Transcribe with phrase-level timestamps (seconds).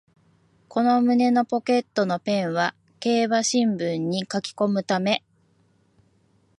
[0.67, 5.23] この胸ポケットのペンは競馬新聞に書きこむため